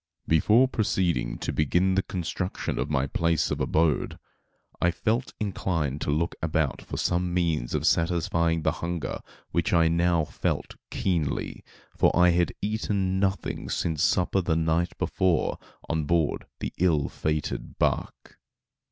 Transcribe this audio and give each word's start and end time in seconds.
Before 0.27 0.67
proceeding 0.67 1.37
to 1.37 1.53
begin 1.53 1.93
the 1.93 2.01
construction 2.01 2.79
of 2.79 2.89
my 2.89 3.05
place 3.05 3.51
of 3.51 3.61
abode, 3.61 4.17
I 4.81 4.89
felt 4.89 5.33
inclined 5.39 6.01
to 6.01 6.09
look 6.09 6.33
about 6.41 6.81
for 6.81 6.97
some 6.97 7.31
means 7.31 7.75
of 7.75 7.85
satisfying 7.85 8.63
the 8.63 8.71
hunger 8.81 9.19
which 9.51 9.73
I 9.73 9.89
now 9.89 10.25
felt 10.25 10.75
keenly, 10.89 11.63
for 11.95 12.11
I 12.17 12.29
had 12.31 12.51
eaten 12.63 13.19
nothing 13.19 13.69
since 13.69 14.01
supper 14.01 14.41
the 14.41 14.55
night 14.55 14.97
before 14.97 15.59
on 15.87 16.05
board 16.05 16.47
the 16.61 16.73
ill 16.79 17.07
fated 17.07 17.77
bark. 17.77 18.39